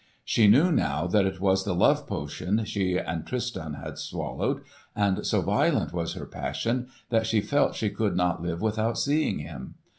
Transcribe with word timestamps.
She 0.25 0.47
knew 0.47 0.71
now 0.71 1.05
that 1.05 1.27
it 1.27 1.39
was 1.39 1.63
the 1.63 1.75
love 1.75 2.07
potion 2.07 2.65
she 2.65 2.97
and 2.97 3.23
Tristan 3.23 3.75
had 3.75 3.99
swallowed, 3.99 4.63
and 4.95 5.23
so 5.27 5.41
violent 5.41 5.93
was 5.93 6.13
her 6.15 6.25
passion 6.25 6.87
that 7.11 7.27
she 7.27 7.39
felt 7.39 7.75
she 7.75 7.91
could 7.91 8.15
not 8.17 8.41
live 8.41 8.63
without 8.63 8.97
seeing 8.97 9.37
him. 9.37 9.75